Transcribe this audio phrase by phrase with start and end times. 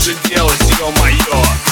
[0.00, 1.67] что же делать, все моё.